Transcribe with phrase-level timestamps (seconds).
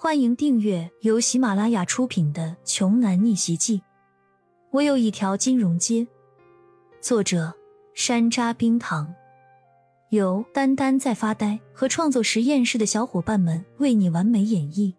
[0.00, 3.78] 欢迎订阅由喜马拉雅出品的《穷男逆袭记》。
[4.70, 6.06] 我有一条金融街。
[7.00, 7.52] 作者：
[7.94, 9.12] 山楂冰糖，
[10.10, 14.94] 由丹丹在发呆和创作实验室的小伙伴们为你完美演绎。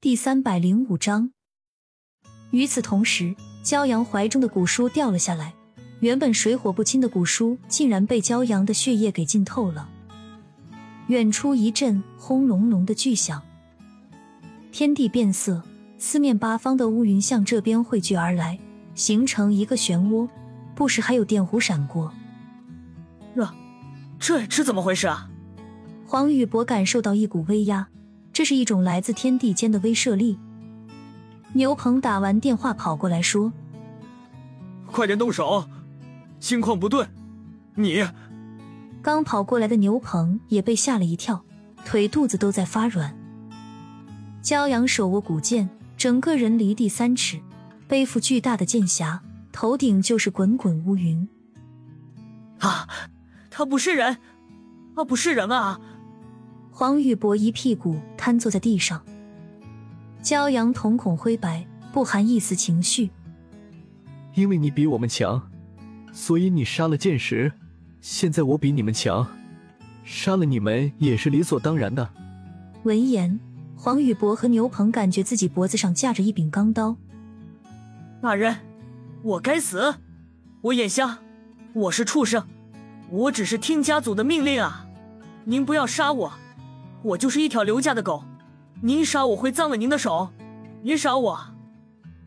[0.00, 1.30] 第三百零五章。
[2.50, 5.54] 与此同时，骄阳怀中的古书掉了下来，
[6.00, 9.90] 原本水火不侵的古书竟然被骄阳的血液给浸透了。
[11.08, 13.42] 远处一阵轰隆隆的巨响，
[14.72, 15.62] 天地变色，
[15.98, 18.58] 四面八方的乌云向这边汇聚而来，
[18.94, 20.28] 形成一个漩涡，
[20.74, 22.12] 不时还有电弧闪过。
[24.18, 25.28] 这这是怎么回事啊？
[26.06, 27.88] 黄宇博感受到一股威压，
[28.32, 30.38] 这是一种来自天地间的威慑力。
[31.52, 33.52] 牛鹏打完电话跑过来说
[34.90, 35.68] ：“快点动手，
[36.40, 37.06] 情况不对，
[37.74, 38.06] 你。”
[39.04, 41.44] 刚跑过来的牛鹏也被吓了一跳，
[41.84, 43.14] 腿肚子都在发软。
[44.42, 47.38] 骄阳手握古剑，整个人离地三尺，
[47.86, 49.20] 背负巨大的剑匣，
[49.52, 51.28] 头顶就是滚滚乌云。
[52.60, 52.88] 啊，
[53.50, 54.16] 他不是人，
[54.94, 55.78] 啊，不是人啊！
[56.70, 59.04] 黄玉博一屁股瘫坐在地上。
[60.22, 63.10] 骄阳瞳孔灰白，不含一丝情绪。
[64.32, 65.50] 因为你比我们强，
[66.10, 67.52] 所以你杀了剑石。
[68.04, 69.26] 现在我比你们强，
[70.04, 72.06] 杀了你们也是理所当然的。
[72.82, 73.40] 闻言，
[73.74, 76.98] 黄宇博和牛鹏感觉自己脖子上架着一柄钢刀。
[78.20, 78.58] 大人，
[79.22, 79.94] 我该死！
[80.60, 81.20] 我眼瞎，
[81.72, 82.46] 我是畜生，
[83.08, 84.86] 我只是听家祖的命令啊！
[85.44, 86.32] 您不要杀我，
[87.04, 88.22] 我就是一条刘家的狗，
[88.82, 90.28] 您杀我会脏了您的手，
[90.82, 91.40] 别杀我！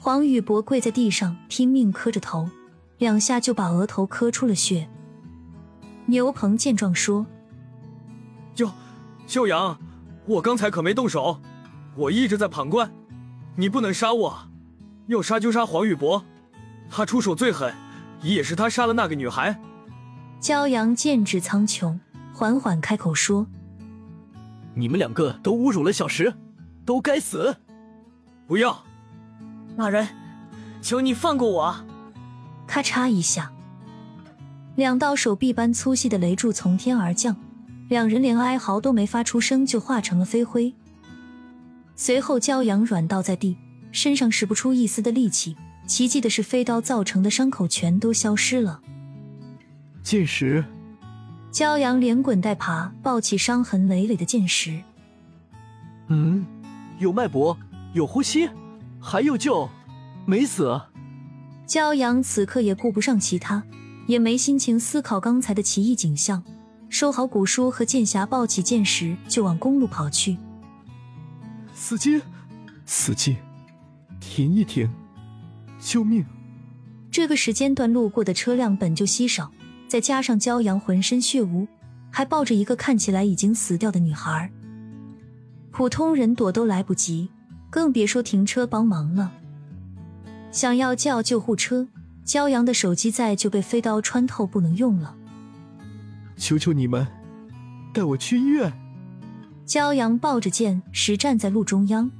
[0.00, 2.50] 黄宇博跪在地上拼命磕着头，
[2.98, 4.88] 两下就把额头磕出了血。
[6.06, 7.24] 牛鹏见状说
[8.56, 8.72] ：“哟
[9.26, 9.78] 秀阳，
[10.26, 11.40] 我刚才可没动手，
[11.94, 12.90] 我一直在旁观。
[13.56, 14.38] 你不能杀我，
[15.06, 16.24] 要杀就杀黄宇博，
[16.90, 17.72] 他出手最狠，
[18.22, 19.60] 也是他杀了那个女孩。”
[20.40, 21.98] 骄阳剑指苍穹，
[22.32, 23.46] 缓缓开口说
[24.74, 26.34] ：“你们两个都侮辱了小石，
[26.84, 27.56] 都该死！
[28.46, 28.82] 不要，
[29.76, 30.08] 大人，
[30.82, 31.76] 求你放过我！”
[32.66, 33.52] 咔嚓一下。
[34.76, 37.36] 两道手臂般粗细的雷柱从天而降，
[37.88, 40.72] 两人连哀嚎都没发出声，就化成了飞灰。
[41.96, 43.56] 随后，骄阳软倒在地，
[43.92, 45.56] 身上使不出一丝的力气。
[45.86, 48.80] 奇迹的是，飞刀造成的伤口全都消失了。
[50.02, 50.64] 剑石，
[51.52, 54.80] 骄阳连滚带爬抱起伤痕累累的剑石。
[56.06, 56.46] 嗯，
[56.98, 57.58] 有脉搏，
[57.92, 58.48] 有呼吸，
[59.00, 59.68] 还有救，
[60.24, 60.80] 没死。
[61.66, 63.62] 骄阳此刻也顾不上其他。
[64.10, 66.42] 也没心情思考刚才的奇异景象，
[66.88, 70.36] 收好古书和剑匣，抱起剑石就往公路跑去。
[71.72, 72.20] 司机，
[72.84, 73.36] 司机，
[74.18, 74.90] 停一停！
[75.78, 76.26] 救命！
[77.08, 79.52] 这个时间段路过的车辆本就稀少，
[79.86, 81.68] 再加上骄阳浑身血污，
[82.10, 84.50] 还抱着一个看起来已经死掉的女孩，
[85.70, 87.30] 普通人躲都来不及，
[87.70, 89.30] 更别说停车帮忙了。
[90.50, 91.86] 想要叫救护车。
[92.24, 95.16] 骄阳的手机在就被飞刀穿透，不能用了。
[96.36, 97.06] 求求你们，
[97.92, 98.72] 带我去医院！
[99.66, 102.10] 骄阳抱着剑，实站在路中央。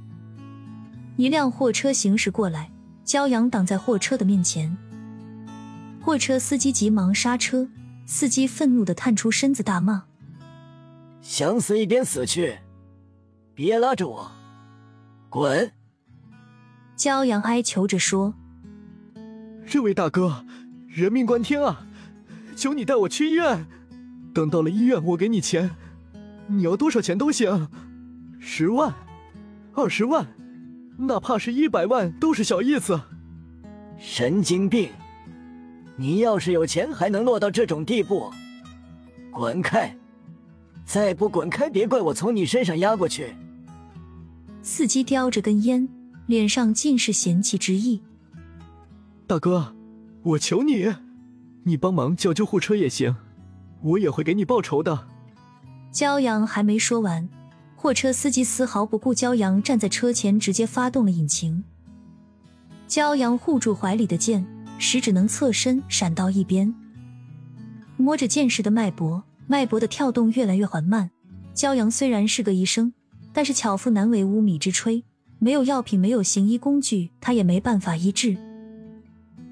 [1.17, 2.71] 一辆货车行驶过来，
[3.05, 4.77] 骄阳挡在货车的面前。
[6.01, 7.69] 货车司机急忙刹车，
[8.05, 10.05] 司机愤怒的探出身子大骂
[11.21, 12.57] ：“想死一边死去，
[13.53, 14.31] 别拉着我，
[15.29, 15.71] 滚！”
[16.97, 18.33] 骄阳哀求着说。
[19.67, 20.45] 这位大哥，
[20.87, 21.85] 人命关天啊！
[22.55, 23.65] 求你带我去医院。
[24.33, 25.71] 等到了医院，我给你钱，
[26.47, 27.67] 你要多少钱都行，
[28.39, 28.93] 十万、
[29.73, 30.27] 二十万，
[30.97, 32.99] 哪怕是一百万都是小意思。
[33.97, 34.89] 神经病！
[35.95, 38.31] 你要是有钱，还能落到这种地步？
[39.31, 39.95] 滚开！
[40.85, 43.33] 再不滚开，别怪我从你身上压过去。
[44.61, 45.87] 司机叼着根烟，
[46.25, 48.01] 脸上尽是嫌弃之意。
[49.31, 49.73] 大哥，
[50.23, 50.93] 我求你，
[51.63, 53.15] 你帮忙叫救护车也行，
[53.81, 55.07] 我也会给你报仇的。
[55.93, 57.29] 骄阳还没说完，
[57.77, 61.63] 货车司机丝毫不顾骄阳站在车前，直接发动了引擎。
[62.89, 64.45] 骄阳护住怀里的剑，
[64.77, 66.75] 使只能侧身闪到一边，
[67.95, 71.09] 摸着剑士的脉搏，脉搏的跳动越来越缓慢。
[71.55, 72.91] 骄阳虽然是个医生，
[73.31, 75.03] 但是巧妇难为无米之炊，
[75.39, 78.35] 没有药品，没有行医工具，他也没办法医治。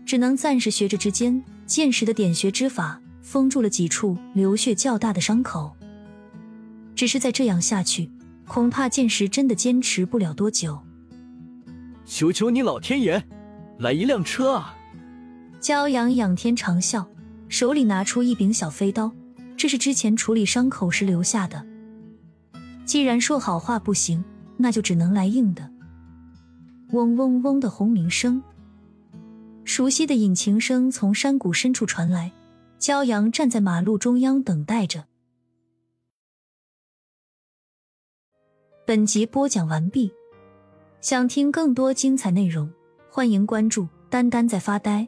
[0.10, 5.76] 只能暂时学着之间，剑石的点穴之法封住了几处流血较大的伤口。
[6.96, 8.10] 只是再这样下去，
[8.48, 10.80] 恐怕剑石真的坚持不了多久。
[12.08, 13.24] 求求你老天爷，
[13.78, 14.76] 来一辆车啊！
[15.62, 17.06] 骄阳仰天长啸，
[17.48, 19.12] 手里拿出一柄小飞刀，
[19.56, 21.64] 这是之前处理伤口时留下的。
[22.84, 24.26] 既然说好话不行，
[24.58, 25.70] 那就只能来硬的。
[26.94, 28.42] 嗡嗡嗡的轰鸣声，
[29.70, 32.32] 熟悉的引擎声从山谷深处传来。
[32.80, 35.06] 骄阳站在马路中央等待着。
[38.84, 40.12] 本集播讲完毕，
[41.02, 42.68] 想听更多精彩内容，
[43.12, 45.08] 欢迎关注“丹丹在发呆”。